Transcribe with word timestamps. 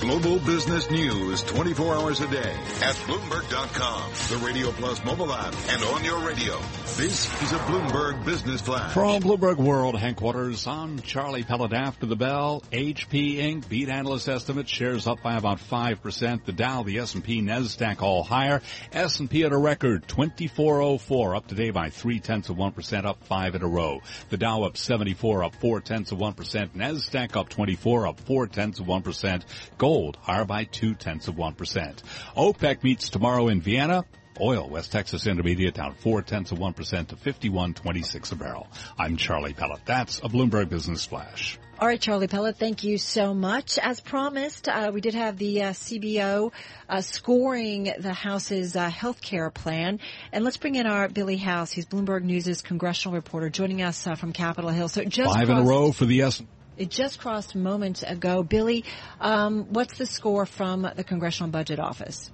Global 0.00 0.38
business 0.38 0.90
news 0.90 1.42
24 1.42 1.94
hours 1.94 2.20
a 2.22 2.26
day 2.28 2.38
at 2.38 2.94
Bloomberg.com, 3.04 4.12
the 4.30 4.46
Radio 4.46 4.70
Plus 4.70 5.04
mobile 5.04 5.30
app, 5.30 5.54
and 5.68 5.84
on 5.84 6.02
your 6.02 6.26
radio. 6.26 6.58
This 6.96 7.30
is 7.42 7.52
a 7.52 7.58
Bloomberg 7.58 8.24
Business 8.24 8.62
Flash. 8.62 8.94
From 8.94 9.22
Bloomberg 9.22 9.58
World 9.58 9.98
headquarters, 9.98 10.66
I'm 10.66 11.00
Charlie 11.00 11.44
Pellet 11.44 11.74
after 11.74 12.06
the 12.06 12.16
bell. 12.16 12.62
HP 12.72 13.36
Inc. 13.36 13.68
beat 13.68 13.90
analyst 13.90 14.26
estimates, 14.26 14.70
shares 14.70 15.06
up 15.06 15.22
by 15.22 15.36
about 15.36 15.58
5%. 15.58 16.46
The 16.46 16.52
Dow, 16.52 16.82
the 16.82 16.98
S&P, 16.98 17.42
NASDAQ 17.42 18.00
all 18.00 18.24
higher. 18.24 18.62
S&P 18.94 19.44
at 19.44 19.52
a 19.52 19.58
record 19.58 20.08
2404, 20.08 21.36
up 21.36 21.46
today 21.46 21.70
by 21.70 21.90
3 21.90 22.20
tenths 22.20 22.48
of 22.48 22.56
1%, 22.56 23.04
up 23.04 23.22
5 23.24 23.54
in 23.54 23.62
a 23.62 23.68
row. 23.68 24.00
The 24.30 24.38
Dow 24.38 24.62
up 24.62 24.78
74, 24.78 25.44
up 25.44 25.54
4 25.56 25.80
tenths 25.82 26.10
of 26.10 26.18
1%. 26.18 26.70
NASDAQ 26.70 27.36
up 27.36 27.50
24, 27.50 28.06
up 28.06 28.20
4 28.20 28.46
tenths 28.46 28.80
of 28.80 28.86
1%. 28.86 29.42
Gold 29.76 29.89
higher 30.20 30.44
by 30.44 30.64
2 30.64 30.94
tenths 30.94 31.28
of 31.28 31.34
1%. 31.34 32.02
OPEC 32.36 32.82
meets 32.82 33.08
tomorrow 33.08 33.48
in 33.48 33.60
Vienna. 33.60 34.04
Oil, 34.40 34.68
West 34.68 34.92
Texas 34.92 35.26
Intermediate 35.26 35.74
down 35.74 35.94
four 35.94 36.22
tenths 36.22 36.52
of 36.52 36.58
one 36.58 36.72
percent 36.72 37.10
to 37.10 37.16
fifty-one 37.16 37.74
twenty-six 37.74 38.32
a 38.32 38.36
barrel. 38.36 38.68
I'm 38.98 39.18
Charlie 39.18 39.52
Pellet. 39.52 39.80
That's 39.84 40.18
a 40.20 40.28
Bloomberg 40.28 40.70
Business 40.70 41.04
Flash. 41.04 41.58
All 41.80 41.88
right, 41.88 42.00
Charlie 42.00 42.28
Pellet, 42.28 42.58
thank 42.58 42.84
you 42.84 42.98
so 42.98 43.32
much. 43.32 43.78
As 43.78 44.00
promised, 44.00 44.68
uh, 44.68 44.90
we 44.92 45.00
did 45.00 45.14
have 45.14 45.38
the 45.38 45.62
uh, 45.62 45.70
CBO 45.70 46.52
uh, 46.90 47.00
scoring 47.00 47.90
the 47.98 48.12
House's 48.12 48.76
uh, 48.76 48.90
health 48.90 49.22
care 49.22 49.48
plan. 49.48 49.98
And 50.30 50.44
let's 50.44 50.58
bring 50.58 50.74
in 50.74 50.86
our 50.86 51.08
Billy 51.08 51.38
House. 51.38 51.72
He's 51.72 51.86
Bloomberg 51.86 52.22
News' 52.22 52.60
congressional 52.60 53.14
reporter 53.14 53.48
joining 53.48 53.80
us 53.80 54.06
uh, 54.06 54.14
from 54.14 54.34
Capitol 54.34 54.68
Hill. 54.68 54.88
So 54.88 55.02
just 55.04 55.32
Five 55.32 55.46
crossed, 55.46 55.62
in 55.62 55.66
a 55.66 55.70
row 55.70 55.90
for 55.92 56.04
the 56.04 56.20
S. 56.20 56.42
It 56.80 56.88
just 56.88 57.20
crossed 57.20 57.54
moments 57.54 58.02
ago. 58.02 58.42
Billy, 58.42 58.86
um, 59.20 59.66
what's 59.68 59.98
the 59.98 60.06
score 60.06 60.46
from 60.46 60.90
the 60.96 61.04
Congressional 61.04 61.50
Budget 61.50 61.78
Office? 61.78 62.30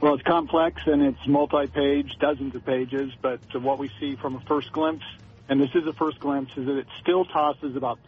Well, 0.00 0.14
it's 0.14 0.22
complex 0.22 0.80
and 0.86 1.02
it's 1.02 1.18
multi-page, 1.26 2.08
dozens 2.20 2.54
of 2.54 2.64
pages, 2.64 3.10
but 3.20 3.40
what 3.60 3.80
we 3.80 3.90
see 3.98 4.14
from 4.14 4.36
a 4.36 4.40
first 4.46 4.70
glimpse, 4.70 5.04
and 5.48 5.60
this 5.60 5.70
is 5.74 5.84
a 5.88 5.92
first 5.94 6.20
glimpse, 6.20 6.52
is 6.56 6.66
that 6.66 6.78
it 6.78 6.86
still 7.02 7.24
tosses 7.24 7.74
about, 7.74 7.98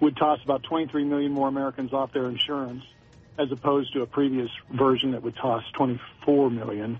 would 0.00 0.16
toss 0.16 0.40
about 0.42 0.64
23 0.64 1.04
million 1.04 1.30
more 1.30 1.46
Americans 1.46 1.92
off 1.92 2.12
their 2.12 2.26
insurance, 2.28 2.82
as 3.38 3.52
opposed 3.52 3.92
to 3.92 4.02
a 4.02 4.06
previous 4.06 4.50
version 4.72 5.12
that 5.12 5.22
would 5.22 5.36
toss 5.36 5.62
24 5.74 6.50
million. 6.50 6.98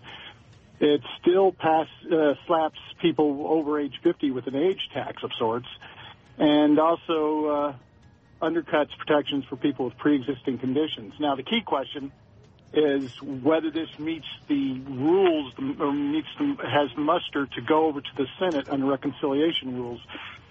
It 0.79 1.01
still 1.21 1.51
pass, 1.51 1.89
uh, 2.07 2.35
slaps 2.47 2.79
people 3.03 3.49
over 3.49 3.81
age 3.81 3.99
50 4.05 4.31
with 4.31 4.47
an 4.47 4.55
age 4.55 4.91
tax 4.95 5.25
of 5.25 5.33
sorts, 5.37 5.67
and 6.39 6.79
also 6.79 7.47
uh, 7.47 7.73
undercuts 8.41 8.97
protections 8.97 9.45
for 9.49 9.57
people 9.57 9.87
with 9.87 9.97
pre-existing 9.99 10.59
conditions. 10.59 11.15
Now, 11.19 11.35
the 11.35 11.43
key 11.43 11.63
question 11.65 12.13
is 12.73 13.11
whether 13.23 13.71
this 13.71 13.89
meets 13.99 14.27
the 14.47 14.81
rules 14.81 15.53
or 15.79 15.93
meets 15.93 16.29
the, 16.39 16.57
has 16.71 16.95
muster 16.97 17.47
to 17.47 17.61
go 17.63 17.87
over 17.87 18.01
to 18.01 18.11
the 18.17 18.27
Senate 18.39 18.69
under 18.69 18.87
reconciliation 18.87 19.77
rules. 19.77 20.01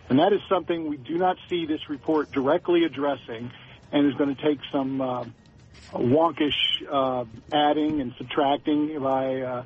And 0.09 0.19
that 0.19 0.33
is 0.33 0.41
something 0.49 0.89
we 0.89 0.97
do 0.97 1.17
not 1.17 1.37
see 1.49 1.65
this 1.65 1.89
report 1.89 2.31
directly 2.31 2.85
addressing 2.85 3.51
and 3.91 4.07
is 4.07 4.13
going 4.15 4.35
to 4.35 4.41
take 4.41 4.59
some 4.71 5.01
uh, 5.01 5.25
wonkish 5.93 6.53
uh, 6.89 7.25
adding 7.53 8.01
and 8.01 8.13
subtracting 8.17 8.99
by 8.99 9.41
uh, 9.41 9.63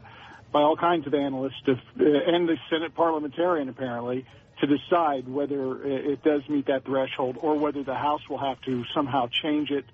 by 0.52 0.60
all 0.60 0.76
kinds 0.76 1.08
of 1.08 1.14
analysts 1.14 1.62
to, 1.66 1.72
uh, 1.72 1.78
and 1.98 2.48
the 2.48 2.58
Senate 2.70 2.94
parliamentarian 2.94 3.70
apparently 3.70 4.26
to 4.62 4.68
decide 4.68 5.28
whether 5.28 5.84
it 5.84 6.24
does 6.24 6.42
meet 6.48 6.68
that 6.68 6.86
threshold 6.86 7.38
or 7.42 7.58
whether 7.58 7.84
the 7.84 7.96
House 7.96 8.22
will 8.30 8.40
have 8.40 8.62
to 8.62 8.84
somehow 8.94 9.28
change 9.44 9.72
it 9.72 9.86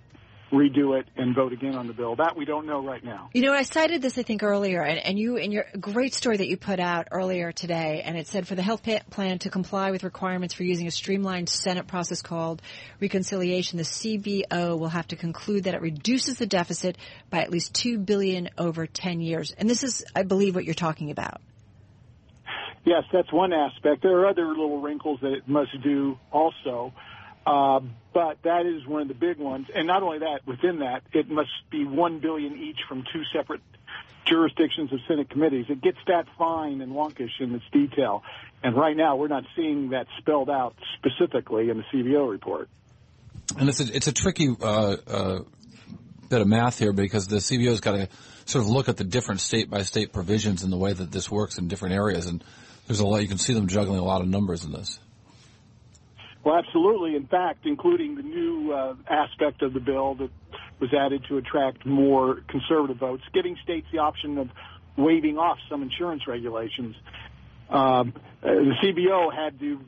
redo 0.52 0.98
it 0.98 1.08
and 1.18 1.36
vote 1.36 1.52
again 1.52 1.76
on 1.76 1.88
the 1.88 1.94
bill. 1.94 2.16
That 2.16 2.38
we 2.38 2.46
don't 2.46 2.66
know 2.66 2.86
right 2.86 3.04
now. 3.04 3.30
You 3.34 3.42
know, 3.42 3.54
I 3.54 3.64
cited 3.64 4.02
this, 4.02 4.18
I 4.18 4.24
think, 4.24 4.44
earlier, 4.44 4.82
and, 4.82 5.00
and 5.00 5.20
you, 5.20 5.36
in 5.36 5.52
your 5.52 5.66
great 5.80 6.14
story 6.14 6.38
that 6.38 6.48
you 6.48 6.58
put 6.58 6.80
out 6.80 7.09
earlier 7.12 7.52
today, 7.52 8.02
and 8.06 8.18
it 8.18 8.28
said 8.28 8.47
for 8.47 8.56
the 8.56 8.62
health 8.62 8.84
plan 9.09 9.40
to 9.40 9.50
comply 9.50 9.91
with 9.91 10.03
requirements 10.03 10.53
for 10.53 10.64
using 10.64 10.88
a 10.88 10.91
streamlined 10.91 11.50
Senate 11.50 11.88
process 11.88 12.22
called 12.22 12.62
reconciliation, 13.02 13.78
the 13.78 13.84
CBO 13.84 14.78
will 14.80 14.90
have 14.90 15.08
to 15.09 15.16
conclude 15.16 15.66
that 15.66 15.74
it 15.74 15.81
reduces 15.81 16.38
the 16.38 16.46
deficit 16.46 16.97
by 17.30 17.41
at 17.41 17.52
least 17.52 17.74
two 17.74 17.97
billion 17.97 18.50
over 18.58 18.88
10 18.88 19.20
years. 19.20 19.53
And 19.58 19.70
this 19.70 19.84
is, 19.84 20.06
I 20.16 20.24
believe, 20.24 20.56
what 20.56 20.66
you're 20.66 20.74
talking 20.74 21.12
about. 21.12 21.41
Yes, 22.88 23.03
that's 23.12 23.34
one 23.34 23.52
aspect. 23.52 24.02
There 24.02 24.18
are 24.20 24.28
other 24.28 24.48
little 24.48 24.80
wrinkles 24.80 25.20
that 25.20 25.34
it 25.34 25.46
must 25.46 25.72
do 25.84 26.18
also. 26.31 26.94
Uh, 27.46 27.81
but 28.14 28.38
that 28.44 28.66
is 28.66 28.88
one 28.88 29.02
of 29.02 29.09
the 29.09 29.14
big 29.14 29.38
ones. 29.40 29.68
And 29.75 29.88
not 29.88 30.03
only 30.03 30.20
that, 30.20 30.48
within 30.48 30.80
that, 30.80 31.03
it 31.12 31.30
must 31.30 31.50
be 31.70 31.84
one 31.84 32.20
billion 32.20 32.58
each 32.58 32.78
from 32.88 33.03
two 33.12 33.24
separate 33.34 33.59
jurisdictions 34.24 34.94
of 34.94 35.00
Senate 35.06 35.30
committees. 35.30 35.66
It 35.68 35.81
gets 35.81 35.97
that 36.08 36.28
fine 36.38 36.80
and 36.80 36.94
wonkish 36.94 37.42
in 37.42 37.53
its 37.56 37.66
detail. 37.74 38.24
And 38.64 38.74
right 38.74 38.96
now, 38.96 39.18
we're 39.18 39.28
not 39.28 39.44
seeing 39.53 39.90
that 39.90 40.08
spelled 40.20 40.50
out 40.50 40.74
specifically 40.96 41.70
in 41.70 41.78
the 41.80 41.84
CBO 41.94 42.31
report. 42.31 42.70
And 43.59 43.68
it's 43.68 43.81
a, 43.81 43.94
it's 43.94 44.08
a 44.08 44.14
tricky 44.14 44.56
uh, 44.62 44.96
uh, 45.06 45.40
bit 46.30 46.40
of 46.40 46.47
math 46.47 46.80
here 46.80 46.94
because 46.94 47.28
the 47.28 47.38
CBO's 47.38 47.81
got 47.81 47.97
to 47.97 48.08
sort 48.46 48.64
of 48.64 48.70
look 48.70 48.88
at 48.88 48.96
the 48.96 49.03
different 49.03 49.42
state 49.42 49.70
by 49.70 49.81
state 49.81 50.14
provisions 50.14 50.64
and 50.64 50.72
the 50.72 50.78
way 50.78 50.94
that 50.94 51.12
this 51.12 51.30
works 51.30 51.58
in 51.58 51.68
different 51.68 51.94
areas. 51.94 52.28
And 52.28 52.42
there's 52.88 53.00
a 53.00 53.06
lot 53.06 53.22
you 53.22 53.28
can 53.28 53.38
see 53.38 53.53
them 53.53 53.68
juggling 53.68 54.00
a 54.00 54.03
lot 54.03 54.22
of 54.22 54.28
numbers 54.28 54.64
in 54.64 54.72
this. 54.72 55.00
Well, 56.44 56.56
absolutely. 56.56 57.16
In 57.16 57.28
fact, 57.28 57.66
including 57.66 58.16
the 58.16 58.24
new 58.24 58.72
uh, 58.72 58.96
aspect 59.09 59.62
of 59.62 59.74
the 59.74 59.81
bill 59.81 60.16
that 60.16 60.30
was 60.80 60.94
added 60.94 61.26
to 61.28 61.38
attract 61.38 61.86
more 61.86 62.40
conservative 62.47 62.97
votes, 62.97 63.24
giving 63.34 63.58
states 63.64 63.88
the 63.92 63.97
option 63.97 64.38
of 64.38 64.50
waiving 64.96 65.38
off 65.38 65.58
some 65.70 65.84
insurance 65.84 66.28
regulations. 66.28 66.96
Um, 67.70 68.14
uh, 68.42 68.47
the 68.47 68.74
CBO 68.81 69.34
had 69.34 69.59
to 69.59 69.81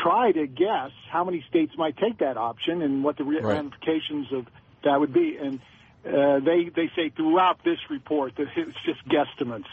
try 0.00 0.32
to 0.32 0.46
guess 0.46 0.90
how 1.10 1.24
many 1.24 1.44
states 1.48 1.72
might 1.76 1.96
take 1.96 2.18
that 2.18 2.36
option 2.36 2.82
and 2.82 3.02
what 3.02 3.16
the 3.16 3.24
ramifications 3.24 4.26
right. 4.30 4.38
of 4.40 4.46
that 4.84 5.00
would 5.00 5.12
be. 5.12 5.36
And 5.36 5.60
uh, 6.06 6.40
they 6.40 6.70
they 6.74 6.90
say 6.94 7.10
throughout 7.10 7.64
this 7.64 7.78
report 7.90 8.36
that 8.36 8.46
it's 8.56 8.78
just 8.84 9.00
guesstimates. 9.08 9.64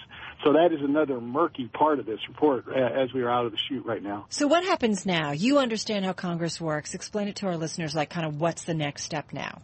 So 0.45 0.53
that 0.53 0.71
is 0.71 0.81
another 0.81 1.19
murky 1.19 1.67
part 1.67 1.97
of 1.97 2.05
this 2.05 2.19
report 2.27 2.65
as 2.67 3.11
we 3.13 3.23
are 3.23 3.31
out 3.31 3.47
of 3.47 3.51
the 3.51 3.57
chute 3.67 3.83
right 3.83 4.01
now. 4.01 4.27
So 4.29 4.45
what 4.45 4.63
happens 4.63 5.03
now? 5.03 5.31
You 5.31 5.57
understand 5.57 6.05
how 6.05 6.13
Congress 6.13 6.61
works. 6.61 6.93
Explain 6.93 7.27
it 7.27 7.37
to 7.37 7.47
our 7.47 7.57
listeners, 7.57 7.95
like 7.95 8.11
kind 8.11 8.27
of 8.27 8.39
what's 8.39 8.63
the 8.63 8.75
next 8.75 9.03
step 9.05 9.33
now? 9.33 9.63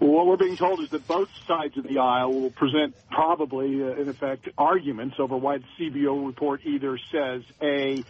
Well, 0.00 0.10
what 0.10 0.26
we're 0.26 0.36
being 0.36 0.58
told 0.58 0.80
is 0.80 0.90
that 0.90 1.08
both 1.08 1.30
sides 1.46 1.78
of 1.78 1.84
the 1.84 1.98
aisle 1.98 2.32
will 2.32 2.50
present 2.50 2.94
probably, 3.10 3.82
uh, 3.82 3.94
in 3.94 4.10
effect, 4.10 4.50
arguments 4.58 5.16
over 5.18 5.36
why 5.38 5.58
the 5.58 5.64
CBO 5.80 6.26
report 6.26 6.60
either 6.66 6.98
says, 7.10 7.42
A, 7.62 8.04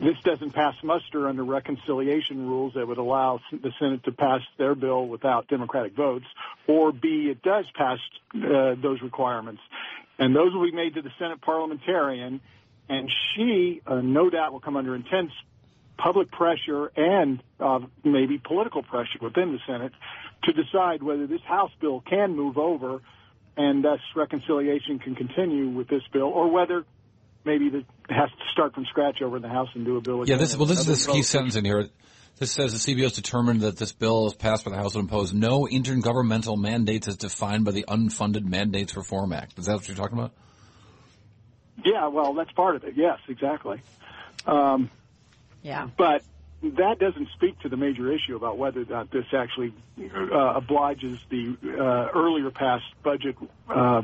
this 0.00 0.16
doesn't 0.24 0.52
pass 0.52 0.74
muster 0.84 1.28
under 1.28 1.42
reconciliation 1.42 2.46
rules 2.46 2.74
that 2.74 2.86
would 2.86 2.98
allow 2.98 3.40
the 3.50 3.72
Senate 3.80 4.04
to 4.04 4.12
pass 4.12 4.42
their 4.56 4.76
bill 4.76 5.08
without 5.08 5.48
Democratic 5.48 5.94
votes, 5.94 6.26
or 6.68 6.92
B, 6.92 7.28
it 7.30 7.42
does 7.42 7.64
pass 7.74 7.98
uh, 8.36 8.76
those 8.80 9.02
requirements. 9.02 9.60
And 10.18 10.34
those 10.34 10.52
will 10.52 10.64
be 10.64 10.72
made 10.72 10.94
to 10.94 11.02
the 11.02 11.12
Senate 11.18 11.40
parliamentarian, 11.40 12.40
and 12.88 13.10
she, 13.34 13.80
uh, 13.86 14.00
no 14.00 14.30
doubt, 14.30 14.52
will 14.52 14.60
come 14.60 14.76
under 14.76 14.94
intense 14.94 15.30
public 15.96 16.30
pressure 16.30 16.90
and 16.96 17.42
uh, 17.60 17.80
maybe 18.04 18.38
political 18.38 18.82
pressure 18.82 19.18
within 19.20 19.52
the 19.52 19.58
Senate 19.66 19.92
to 20.44 20.52
decide 20.52 21.02
whether 21.02 21.26
this 21.26 21.42
House 21.42 21.72
bill 21.80 22.00
can 22.00 22.36
move 22.36 22.56
over 22.56 23.00
and 23.56 23.84
thus 23.84 23.98
reconciliation 24.14 25.00
can 25.00 25.16
continue 25.16 25.68
with 25.68 25.88
this 25.88 26.02
bill, 26.12 26.28
or 26.28 26.48
whether 26.48 26.84
maybe 27.44 27.66
it 27.66 27.84
has 28.08 28.30
to 28.30 28.44
start 28.52 28.74
from 28.74 28.84
scratch 28.86 29.22
over 29.22 29.36
in 29.36 29.42
the 29.42 29.48
House 29.48 29.68
and 29.74 29.84
do 29.84 29.96
a 29.96 30.00
bill 30.00 30.22
again. 30.22 30.36
Yeah, 30.36 30.40
this, 30.40 30.56
well, 30.56 30.66
this 30.66 30.86
is 30.86 31.06
the 31.06 31.12
key 31.12 31.22
sentence 31.22 31.56
in 31.56 31.64
here. 31.64 31.88
This 32.38 32.52
says 32.52 32.72
the 32.72 32.94
CBO 32.94 33.02
has 33.02 33.12
determined 33.12 33.62
that 33.62 33.76
this 33.76 33.92
bill 33.92 34.28
is 34.28 34.34
passed 34.34 34.64
by 34.64 34.70
the 34.70 34.76
House 34.76 34.94
would 34.94 35.00
impose 35.00 35.34
no 35.34 35.66
intergovernmental 35.66 36.56
mandates 36.56 37.08
as 37.08 37.16
defined 37.16 37.64
by 37.64 37.72
the 37.72 37.84
Unfunded 37.88 38.44
Mandates 38.44 38.96
Reform 38.96 39.32
Act. 39.32 39.58
Is 39.58 39.66
that 39.66 39.74
what 39.74 39.88
you're 39.88 39.96
talking 39.96 40.18
about? 40.18 40.32
Yeah, 41.84 42.08
well, 42.08 42.34
that's 42.34 42.52
part 42.52 42.76
of 42.76 42.84
it. 42.84 42.94
Yes, 42.96 43.18
exactly. 43.28 43.80
Um, 44.46 44.90
yeah. 45.62 45.88
But 45.96 46.22
that 46.62 46.98
doesn't 46.98 47.28
speak 47.34 47.58
to 47.60 47.68
the 47.68 47.76
major 47.76 48.12
issue 48.12 48.36
about 48.36 48.58
whether 48.58 48.84
that 48.84 49.10
this 49.10 49.26
actually 49.32 49.72
uh, 49.98 50.54
obliges 50.56 51.18
the 51.30 51.56
uh, 51.64 52.18
earlier 52.18 52.50
passed 52.50 52.84
budget 53.02 53.36
uh, 53.68 54.02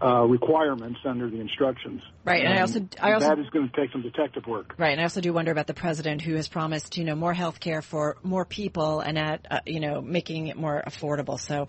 uh, 0.00 0.24
requirements 0.24 1.00
under 1.04 1.28
the 1.28 1.40
instructions. 1.40 2.00
Right, 2.24 2.40
and, 2.44 2.50
and 2.50 2.58
I 2.58 2.60
also, 2.60 2.88
I 3.00 3.12
also 3.14 3.28
that 3.28 3.38
is 3.38 3.48
going 3.50 3.68
to 3.68 3.76
take 3.76 3.90
some 3.90 4.02
detective 4.02 4.46
work. 4.46 4.74
Right, 4.78 4.90
and 4.90 5.00
I 5.00 5.04
also 5.04 5.20
do 5.20 5.32
wonder 5.32 5.50
about 5.50 5.66
the 5.66 5.74
president 5.74 6.22
who 6.22 6.34
has 6.34 6.46
promised, 6.46 6.96
you 6.96 7.04
know, 7.04 7.16
more 7.16 7.34
health 7.34 7.58
care 7.58 7.82
for 7.82 8.16
more 8.22 8.44
people 8.44 9.00
and 9.00 9.18
at, 9.18 9.46
uh, 9.50 9.60
you 9.66 9.80
know, 9.80 10.00
making 10.00 10.46
it 10.46 10.56
more 10.56 10.82
affordable. 10.86 11.40
So, 11.40 11.66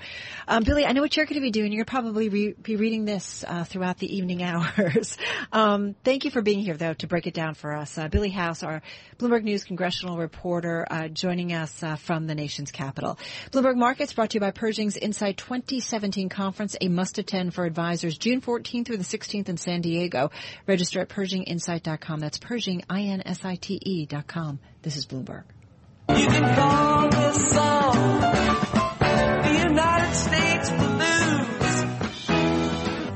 um, 0.48 0.64
Billy, 0.64 0.86
I 0.86 0.92
know 0.92 1.02
what 1.02 1.18
you're 1.18 1.26
going 1.26 1.36
to 1.36 1.42
be 1.42 1.50
doing. 1.50 1.72
You're 1.72 1.86
probably 1.86 2.30
re- 2.30 2.54
be 2.54 2.76
reading 2.76 3.06
this 3.06 3.44
uh, 3.48 3.64
throughout 3.64 3.98
the 3.98 4.16
evening 4.16 4.44
hours. 4.50 5.18
um, 5.52 5.96
thank 6.04 6.24
you 6.24 6.30
for 6.30 6.42
being 6.42 6.60
here, 6.60 6.78
though, 6.78 6.94
to 6.94 7.08
break 7.08 7.26
it 7.26 7.34
down 7.34 7.56
for 7.56 7.74
us. 7.74 7.98
Uh, 7.98 8.10
Billy 8.10 8.30
House, 8.30 8.62
our 8.62 8.84
Bloomberg 9.18 9.44
News 9.44 9.64
congressional 9.64 10.18
reporter, 10.18 10.86
uh, 10.90 11.08
joining 11.08 11.52
us 11.52 11.82
uh, 11.82 11.96
from 11.96 12.28
the 12.28 12.36
nation's 12.36 12.70
capital. 12.70 13.18
Bloomberg 13.52 13.76
Markets 13.76 14.14
brought 14.14 14.32
to 14.32 14.36
you 14.36 14.42
by 14.42 14.52
Pershing's 14.52 14.98
Insight 14.98 15.38
2017 15.38 16.30
conference, 16.30 16.76
a 16.80 16.90
must-attend 16.90 17.56
for 17.56 17.66
advisors, 17.66 18.19
June 18.20 18.42
14th 18.42 18.86
through 18.86 18.98
the 18.98 19.04
16th 19.04 19.50
in 19.50 19.58
San 19.58 19.82
Diego. 19.82 20.32
Register 20.68 21.02
at 21.02 21.10
PershingInsite.com. 21.10 22.20
That's 22.20 22.38
Pershing, 22.38 22.84
I-N-S-I-T-E 22.90 24.06
dot 24.06 24.28
com. 24.28 24.60
This 24.82 24.98
is 24.98 25.06
Bloomberg. 25.06 25.44
You 26.10 26.28
can 26.28 26.56
call 26.56 27.10
this 27.10 27.52
song 27.52 28.20
the 29.00 29.60
United 29.70 30.16
States 30.16 30.70
Blues. 30.70 30.90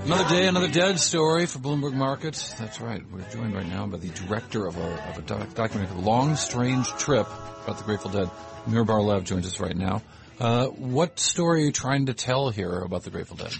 Another 0.06 0.30
day, 0.30 0.48
another 0.48 0.68
dead 0.68 1.00
story 1.00 1.46
for 1.48 1.60
Bloomberg 1.60 1.94
Markets. 1.94 2.54
That's 2.54 2.80
right. 2.80 3.02
We're 3.12 3.28
joined 3.30 3.56
right 3.56 3.68
now 3.68 3.88
by 3.88 3.98
the 3.98 4.10
director 4.10 4.68
of 4.68 4.78
a, 4.78 5.10
of 5.10 5.18
a 5.18 5.22
doc, 5.22 5.54
documentary, 5.56 5.98
Long 6.02 6.36
Strange 6.36 6.88
Trip, 6.98 7.26
about 7.64 7.78
the 7.78 7.84
Grateful 7.84 8.12
Dead. 8.12 8.30
Amir 8.68 8.84
Bar-Lev 8.84 9.24
joins 9.24 9.48
us 9.48 9.60
right 9.60 9.76
now. 9.76 10.02
Uh, 10.40 10.68
what 10.68 11.20
story 11.20 11.62
are 11.62 11.66
you 11.66 11.72
trying 11.72 12.08
to 12.08 12.14
tell 12.14 12.50
here 12.50 12.80
about 12.80 13.04
the 13.04 13.10
Grateful 13.10 13.38
Dead? 13.38 13.54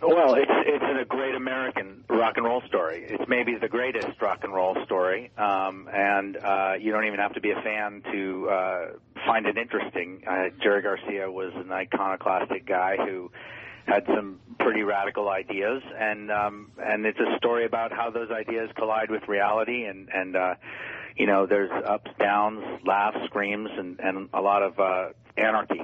Well, 0.00 0.34
it's 0.34 0.50
it's 0.50 0.84
a 1.02 1.04
great 1.04 1.34
American 1.34 2.04
rock 2.08 2.34
and 2.36 2.46
roll 2.46 2.62
story. 2.68 3.04
It's 3.08 3.28
maybe 3.28 3.56
the 3.60 3.68
greatest 3.68 4.20
rock 4.20 4.44
and 4.44 4.54
roll 4.54 4.76
story, 4.84 5.30
um, 5.36 5.88
and 5.92 6.36
uh, 6.36 6.74
you 6.78 6.92
don't 6.92 7.06
even 7.06 7.18
have 7.18 7.34
to 7.34 7.40
be 7.40 7.50
a 7.50 7.60
fan 7.62 8.02
to 8.12 8.48
uh, 8.48 8.86
find 9.26 9.46
it 9.46 9.58
interesting. 9.58 10.22
Uh, 10.26 10.50
Jerry 10.62 10.82
Garcia 10.82 11.30
was 11.30 11.52
an 11.56 11.72
iconoclastic 11.72 12.64
guy 12.64 12.96
who 12.96 13.32
had 13.86 14.04
some 14.06 14.38
pretty 14.60 14.82
radical 14.82 15.28
ideas, 15.28 15.82
and 15.98 16.30
um, 16.30 16.70
and 16.78 17.04
it's 17.04 17.18
a 17.18 17.36
story 17.38 17.64
about 17.64 17.92
how 17.92 18.10
those 18.10 18.30
ideas 18.30 18.70
collide 18.76 19.10
with 19.10 19.26
reality, 19.26 19.84
and 19.84 20.08
and 20.14 20.36
uh, 20.36 20.54
you 21.16 21.26
know 21.26 21.46
there's 21.46 21.72
ups, 21.84 22.10
downs, 22.20 22.62
laughs, 22.84 23.18
screams, 23.26 23.70
and 23.76 23.98
and 23.98 24.28
a 24.32 24.40
lot 24.40 24.62
of 24.62 24.78
uh, 24.78 25.08
anarchy. 25.36 25.82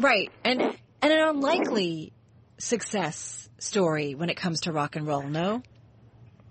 Right, 0.00 0.32
and 0.44 0.60
and 0.60 1.12
an 1.12 1.28
unlikely 1.28 2.12
success 2.58 3.48
story 3.58 4.14
when 4.14 4.30
it 4.30 4.36
comes 4.36 4.62
to 4.62 4.72
rock 4.72 4.96
and 4.96 5.06
roll, 5.06 5.22
no? 5.22 5.62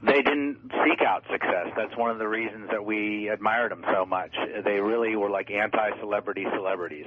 They 0.06 0.22
didn't 0.22 0.60
seek 0.64 1.02
out 1.08 1.24
success. 1.32 1.68
That's 1.78 1.96
one 1.96 2.12
of 2.12 2.20
the 2.20 2.28
reasons 2.28 2.68
that 2.72 2.84
we 2.84 3.30
admired 3.30 3.72
them 3.72 3.86
so 3.94 4.06
much. 4.06 4.36
They 4.66 4.82
really 4.82 5.16
were 5.16 5.30
like 5.30 5.50
anti-celebrity 5.50 6.46
celebrities, 6.54 7.06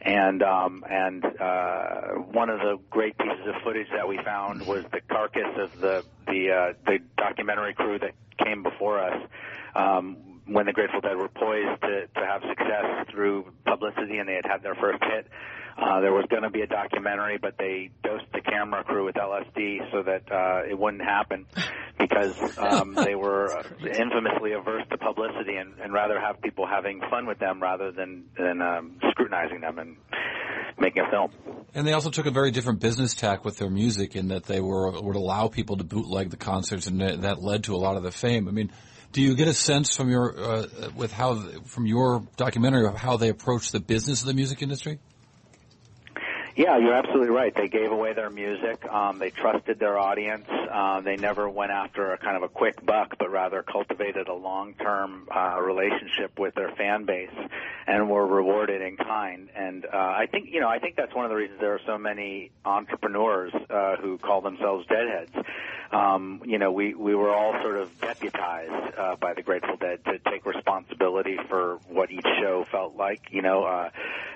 and 0.00 0.42
um, 0.42 0.82
and 0.88 1.22
uh, 1.22 2.00
one 2.32 2.48
of 2.48 2.60
the 2.60 2.78
great 2.88 3.18
pieces 3.18 3.46
of 3.46 3.62
footage 3.62 3.88
that 3.94 4.08
we 4.08 4.18
found 4.24 4.66
was 4.66 4.84
the 4.90 5.02
carcass 5.02 5.52
of 5.58 5.80
the 5.82 6.02
the 6.26 6.50
uh, 6.50 6.72
the 6.86 7.00
documentary 7.18 7.74
crew 7.74 7.98
that 7.98 8.12
came 8.42 8.62
before 8.62 9.00
us. 9.00 9.22
Um, 9.74 10.16
when 10.46 10.66
the 10.66 10.72
Grateful 10.72 11.00
Dead 11.00 11.16
were 11.16 11.28
poised 11.28 11.80
to, 11.82 12.06
to 12.06 12.26
have 12.26 12.42
success 12.48 13.06
through 13.10 13.52
publicity 13.66 14.18
and 14.18 14.28
they 14.28 14.34
had 14.34 14.46
had 14.46 14.62
their 14.62 14.74
first 14.74 15.02
hit, 15.04 15.28
uh, 15.76 16.00
there 16.00 16.12
was 16.12 16.26
going 16.28 16.42
to 16.42 16.50
be 16.50 16.62
a 16.62 16.66
documentary, 16.66 17.38
but 17.38 17.56
they 17.58 17.90
dosed 18.02 18.24
the 18.32 18.40
camera 18.40 18.84
crew 18.84 19.04
with 19.04 19.14
LSD 19.14 19.90
so 19.92 20.02
that 20.02 20.30
uh, 20.30 20.62
it 20.68 20.78
wouldn't 20.78 21.02
happen 21.02 21.46
because 21.98 22.58
um, 22.58 22.94
they 22.94 23.14
were 23.14 23.64
infamously 23.80 24.52
averse 24.52 24.84
to 24.90 24.98
publicity 24.98 25.56
and, 25.56 25.74
and 25.82 25.92
rather 25.92 26.18
have 26.20 26.40
people 26.42 26.66
having 26.66 27.00
fun 27.10 27.26
with 27.26 27.38
them 27.38 27.60
rather 27.62 27.92
than 27.92 28.24
than 28.36 28.60
um, 28.62 28.98
scrutinizing 29.10 29.60
them 29.60 29.78
and 29.78 29.96
making 30.78 31.02
a 31.02 31.10
film. 31.10 31.30
And 31.74 31.86
they 31.86 31.92
also 31.92 32.10
took 32.10 32.26
a 32.26 32.30
very 32.30 32.50
different 32.50 32.80
business 32.80 33.14
tack 33.14 33.44
with 33.44 33.58
their 33.58 33.70
music 33.70 34.16
in 34.16 34.28
that 34.28 34.44
they 34.44 34.60
were 34.60 34.90
would 35.00 35.16
allow 35.16 35.48
people 35.48 35.76
to 35.76 35.84
bootleg 35.84 36.30
the 36.30 36.36
concerts, 36.36 36.86
and 36.86 37.00
that 37.00 37.42
led 37.42 37.64
to 37.64 37.74
a 37.74 37.78
lot 37.78 37.96
of 37.96 38.02
the 38.02 38.12
fame. 38.12 38.48
I 38.48 38.52
mean. 38.52 38.72
Do 39.12 39.20
you 39.20 39.34
get 39.34 39.48
a 39.48 39.54
sense 39.54 39.96
from 39.96 40.08
your 40.08 40.38
uh, 40.38 40.66
with 40.94 41.10
how 41.10 41.34
from 41.64 41.84
your 41.84 42.22
documentary 42.36 42.86
of 42.86 42.94
how 42.94 43.16
they 43.16 43.28
approach 43.28 43.72
the 43.72 43.80
business 43.80 44.20
of 44.20 44.28
the 44.28 44.34
music 44.34 44.62
industry? 44.62 45.00
Yeah, 46.60 46.76
you're 46.76 46.92
absolutely 46.92 47.30
right. 47.30 47.54
They 47.54 47.68
gave 47.68 47.90
away 47.90 48.12
their 48.12 48.28
music. 48.28 48.84
Um, 48.84 49.18
they 49.18 49.30
trusted 49.30 49.78
their 49.78 49.98
audience. 49.98 50.44
Uh, 50.50 51.00
they 51.00 51.16
never 51.16 51.48
went 51.48 51.72
after 51.72 52.12
a 52.12 52.18
kind 52.18 52.36
of 52.36 52.42
a 52.42 52.48
quick 52.48 52.84
buck, 52.84 53.16
but 53.18 53.30
rather 53.30 53.62
cultivated 53.62 54.28
a 54.28 54.34
long-term 54.34 55.26
uh, 55.34 55.58
relationship 55.58 56.38
with 56.38 56.54
their 56.54 56.70
fan 56.72 57.06
base, 57.06 57.30
and 57.86 58.10
were 58.10 58.26
rewarded 58.26 58.82
in 58.82 58.98
kind. 58.98 59.48
And 59.56 59.86
uh, 59.86 59.96
I 59.96 60.26
think 60.30 60.50
you 60.52 60.60
know, 60.60 60.68
I 60.68 60.80
think 60.80 60.96
that's 60.96 61.14
one 61.14 61.24
of 61.24 61.30
the 61.30 61.36
reasons 61.36 61.60
there 61.60 61.72
are 61.72 61.80
so 61.86 61.96
many 61.96 62.50
entrepreneurs 62.62 63.54
uh, 63.70 63.96
who 63.96 64.18
call 64.18 64.42
themselves 64.42 64.86
deadheads. 64.86 65.32
Um, 65.92 66.42
you 66.44 66.58
know, 66.58 66.72
we 66.72 66.92
we 66.92 67.14
were 67.14 67.34
all 67.34 67.54
sort 67.62 67.78
of 67.78 67.98
deputized 68.02 68.98
uh, 68.98 69.16
by 69.16 69.32
the 69.32 69.42
Grateful 69.42 69.76
Dead 69.78 70.04
to 70.04 70.18
take 70.30 70.44
responsibility 70.44 71.38
for 71.48 71.78
what 71.88 72.10
each 72.10 72.26
show 72.38 72.66
felt 72.70 72.96
like. 72.96 73.22
You 73.30 73.40
know, 73.40 73.64
uh, 73.64 73.90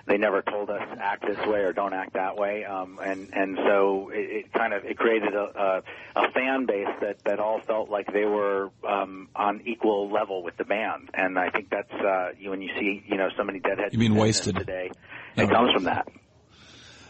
they 0.07 0.17
never 0.17 0.43
told 0.43 0.71
us 0.71 0.83
act 0.99 1.27
this 1.27 1.39
way 1.47 1.61
or 1.61 1.73
don't 1.73 1.93
act 1.93 2.14
that 2.15 2.37
way, 2.37 2.65
um, 2.65 2.99
and 3.05 3.31
and 3.33 3.59
so 3.59 4.11
it, 4.13 4.47
it 4.47 4.53
kind 4.53 4.73
of 4.73 4.85
it 4.85 4.97
created 4.97 5.35
a, 5.35 5.83
a, 6.17 6.23
a 6.25 6.33
fan 6.33 6.67
base 6.67 6.89
that 7.01 7.23
that 7.25 7.39
all 7.39 7.61
felt 7.61 7.91
like 7.91 8.13
they 8.13 8.25
were 8.25 8.71
um, 8.89 9.29
on 9.37 9.63
equal 9.67 10.11
level 10.11 10.43
with 10.43 10.57
the 10.57 10.65
band, 10.65 11.11
and 11.15 11.39
I 11.39 11.51
think 11.51 11.71
that's 11.71 11.93
uh, 11.93 12.31
you 12.39 12.51
when 12.51 12.63
you 12.63 12.71
see 12.79 13.05
you 13.07 13.17
know 13.17 13.29
so 13.37 13.45
many 13.45 13.61
deadheads. 13.61 13.93
You 13.93 13.99
mean 13.99 14.15
wasted 14.15 14.57
today? 14.57 14.91
It 15.37 15.51
comes 15.51 15.73
from 15.73 15.85
that. 15.85 16.09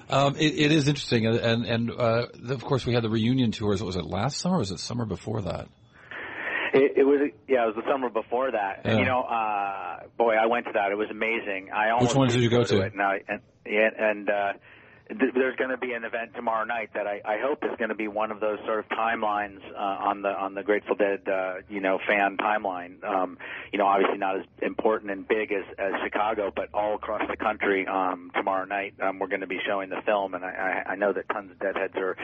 Um, 0.09 0.37
it, 0.37 0.55
it 0.55 0.73
is 0.73 0.89
interesting, 0.89 1.27
and 1.27 1.65
and 1.65 1.91
uh, 1.91 2.27
of 2.49 2.65
course 2.65 2.85
we 2.85 2.95
had 2.95 3.03
the 3.03 3.11
reunion 3.11 3.53
tours. 3.53 3.81
What 3.81 3.87
Was 3.87 3.97
it 3.97 4.05
last 4.05 4.39
summer? 4.39 4.57
or 4.57 4.59
Was 4.59 4.71
it 4.71 4.81
summer 4.81 5.07
before 5.07 5.43
that? 5.43 5.69
It, 6.75 6.99
it 6.99 7.05
was 7.05 7.31
yeah, 7.49 7.63
it 7.63 7.75
was 7.75 7.77
the 7.77 7.91
summer 7.91 8.11
before 8.11 8.51
that. 8.51 8.81
Yeah. 8.85 8.91
And 8.91 8.99
you 8.99 9.07
know, 9.07 9.21
uh, 9.23 10.01
boy, 10.19 10.35
I 10.35 10.47
went 10.47 10.67
to 10.67 10.73
that. 10.75 10.91
It 10.91 10.97
was 10.97 11.09
amazing. 11.11 11.71
I 11.75 11.91
almost 11.91 12.11
which 12.11 12.17
one 12.17 12.29
did 12.29 12.41
you 12.41 12.51
go, 12.51 12.59
go 12.59 12.65
to? 12.65 12.77
to? 12.77 12.81
It. 12.83 12.93
And, 12.93 13.03
I, 13.03 13.21
and, 13.29 13.41
and 13.65 14.29
uh, 14.29 14.53
there's 15.11 15.55
going 15.57 15.71
to 15.71 15.77
be 15.77 15.93
an 15.93 16.05
event 16.05 16.33
tomorrow 16.35 16.65
night 16.65 16.91
that 16.95 17.07
I, 17.07 17.21
I 17.25 17.39
hope 17.39 17.63
is 17.63 17.77
going 17.79 17.91
to 17.91 17.95
be 17.95 18.09
one 18.09 18.31
of 18.31 18.41
those 18.41 18.59
sort 18.65 18.79
of 18.79 18.89
timelines 18.89 19.61
uh, 19.75 19.79
on 19.79 20.23
the 20.23 20.31
on 20.31 20.55
the 20.55 20.63
Grateful 20.63 20.97
Dead 20.97 21.29
uh, 21.29 21.57
you 21.69 21.81
know 21.81 21.99
fan 22.09 22.39
timeline. 22.39 23.05
Um, 23.05 23.37
you 23.71 23.79
know, 23.79 23.87
obviously 23.87 24.17
not 24.17 24.39
as 24.39 24.47
important 24.63 25.11
and 25.11 25.29
big 25.29 25.53
as, 25.53 25.65
as 25.79 25.93
Chicago, 26.05 26.51
but 26.55 26.71
all 26.73 26.95
across 26.95 27.23
the 27.29 27.37
country 27.37 27.87
um, 27.87 28.31
tomorrow 28.35 28.65
night 28.65 28.95
um, 29.03 29.19
we're 29.19 29.27
going 29.27 29.43
to 29.43 29.47
be 29.47 29.59
showing 29.67 29.91
the 29.91 30.01
film, 30.07 30.35
and 30.35 30.45
I, 30.45 30.85
I, 30.87 30.93
I 30.93 30.97
know 30.97 31.13
that 31.13 31.29
tons 31.29 31.51
of 31.51 31.59
Deadheads 31.59 31.97
are 31.97 32.17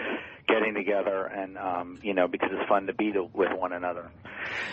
getting 0.48 0.74
together, 0.74 1.26
and 1.26 1.58
um, 1.58 1.98
you 2.02 2.14
know 2.14 2.28
because 2.28 2.48
it's 2.52 2.68
fun 2.68 2.86
to 2.86 2.94
be 2.94 3.12
to, 3.12 3.24
with 3.24 3.52
one 3.52 3.72
another. 3.72 4.10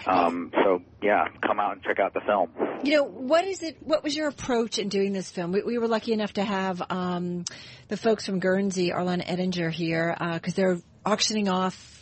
Um, 0.06 0.51
so 0.63 0.81
yeah, 1.01 1.27
come 1.45 1.60
out 1.60 1.74
and 1.74 1.83
check 1.83 2.00
out 2.00 2.13
the 2.13 2.21
film. 2.21 2.51
You 2.83 2.98
know, 2.98 3.03
what 3.03 3.45
is 3.45 3.63
it? 3.63 3.77
What 3.81 4.03
was 4.03 4.15
your 4.15 4.30
approach 4.30 4.80
in 4.80 4.88
doing 4.88 5.12
this 5.12 5.30
film? 5.30 5.51
We, 5.51 5.62
we 5.63 5.77
were 5.77 5.88
lucky 5.88 6.13
enough 6.13 6.33
to 6.33 6.44
have 6.44 6.81
um, 6.89 7.43
the 7.89 7.97
folks 7.98 8.25
from 8.25 8.39
Guernsey, 8.39 8.92
Arlan 8.92 9.24
Ettinger, 9.25 9.70
here 9.70 10.16
because 10.34 10.54
uh, 10.54 10.56
they're 10.56 10.77
auctioning 11.06 11.50
off 11.50 11.98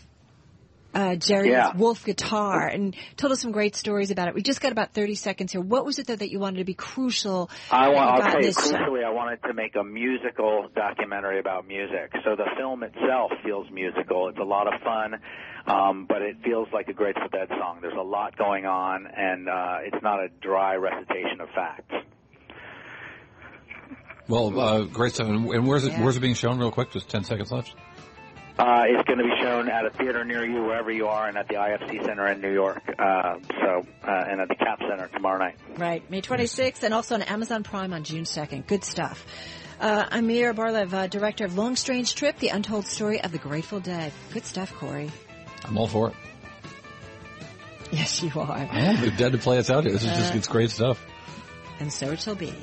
uh, 0.95 1.15
Jerry's 1.15 1.51
yeah. 1.51 1.75
Wolf 1.75 2.05
guitar 2.05 2.67
and 2.67 2.95
told 3.17 3.33
us 3.33 3.41
some 3.41 3.51
great 3.51 3.75
stories 3.75 4.11
about 4.11 4.29
it. 4.29 4.33
We 4.33 4.41
just 4.41 4.61
got 4.61 4.71
about 4.71 4.93
30 4.93 5.15
seconds 5.15 5.51
here. 5.51 5.59
What 5.59 5.85
was 5.85 5.99
it 5.99 6.07
that, 6.07 6.19
that 6.19 6.31
you 6.31 6.39
wanted 6.39 6.59
to 6.59 6.63
be 6.63 6.73
crucial? 6.73 7.49
I 7.69 7.89
want, 7.89 8.23
I'll 8.23 8.31
tell 8.31 8.41
you, 8.41 8.51
crucially, 8.51 9.03
I 9.03 9.09
wanted 9.09 9.43
to 9.43 9.53
make 9.53 9.75
a 9.75 9.83
musical 9.83 10.69
documentary 10.73 11.39
about 11.39 11.67
music. 11.67 12.13
So 12.23 12.37
the 12.37 12.47
film 12.57 12.83
itself 12.83 13.31
feels 13.43 13.69
musical. 13.71 14.29
It's 14.29 14.39
a 14.39 14.43
lot 14.43 14.73
of 14.73 14.81
fun. 14.81 15.15
Um, 15.67 16.05
but 16.07 16.21
it 16.21 16.37
feels 16.43 16.67
like 16.71 16.87
a 16.87 16.93
Grateful 16.93 17.27
Dead 17.31 17.49
song. 17.49 17.79
There's 17.81 17.97
a 17.97 18.03
lot 18.03 18.37
going 18.37 18.65
on, 18.65 19.07
and 19.07 19.49
uh, 19.49 19.77
it's 19.81 20.01
not 20.03 20.19
a 20.19 20.27
dry 20.39 20.75
recitation 20.75 21.41
of 21.41 21.49
facts. 21.55 21.91
Well, 24.27 24.59
uh, 24.59 24.81
great 24.83 25.13
stuff. 25.13 25.27
And 25.27 25.67
where's 25.67 25.85
it? 25.85 25.91
Yeah. 25.93 26.03
Where's 26.03 26.17
it 26.17 26.21
being 26.21 26.33
shown? 26.33 26.57
Real 26.59 26.71
quick, 26.71 26.91
just 26.91 27.09
ten 27.09 27.23
seconds 27.23 27.51
left. 27.51 27.73
Uh, 28.57 28.83
it's 28.87 29.05
going 29.05 29.17
to 29.19 29.25
be 29.25 29.33
shown 29.41 29.67
at 29.67 29.85
a 29.85 29.89
theater 29.89 30.23
near 30.23 30.45
you, 30.45 30.63
wherever 30.63 30.89
you 30.89 31.07
are, 31.07 31.27
and 31.27 31.37
at 31.37 31.45
the 31.49 31.55
IFC 31.55 32.05
Center 32.05 32.25
in 32.27 32.39
New 32.39 32.53
York. 32.53 32.81
Uh, 32.97 33.35
so, 33.49 33.85
uh, 34.07 34.23
and 34.29 34.39
at 34.39 34.47
the 34.47 34.55
Cap 34.55 34.79
Center 34.79 35.09
tomorrow 35.09 35.37
night. 35.39 35.57
Right, 35.77 36.09
May 36.09 36.21
26th, 36.21 36.83
and 36.83 36.93
also 36.93 37.15
on 37.15 37.21
Amazon 37.23 37.63
Prime 37.63 37.91
on 37.91 38.05
June 38.05 38.23
2nd. 38.23 38.65
Good 38.65 38.85
stuff. 38.85 39.25
Uh, 39.77 40.05
Amir 40.09 40.53
Bar-Lev, 40.53 40.93
uh, 40.93 41.07
director 41.07 41.43
of 41.43 41.57
Long 41.57 41.75
Strange 41.75 42.15
Trip: 42.15 42.39
The 42.39 42.47
Untold 42.47 42.85
Story 42.87 43.19
of 43.21 43.33
the 43.33 43.39
Grateful 43.39 43.81
Dead. 43.81 44.13
Good 44.31 44.45
stuff, 44.45 44.73
Cory. 44.73 45.11
I'm 45.65 45.77
all 45.77 45.87
for 45.87 46.09
it. 46.09 46.15
Yes, 47.91 48.23
you 48.23 48.31
are. 48.35 48.51
I 48.51 48.63
am. 48.65 48.99
They're 49.01 49.11
dead 49.15 49.31
to 49.33 49.37
play 49.37 49.57
us 49.59 49.69
out 49.69 49.83
here. 49.83 49.93
This 49.93 50.03
is 50.03 50.09
just, 50.09 50.33
uh, 50.33 50.37
it's 50.37 50.47
great 50.47 50.71
stuff. 50.71 50.99
And 51.79 51.93
so 51.93 52.11
it 52.11 52.19
shall 52.19 52.35
be. 52.35 52.53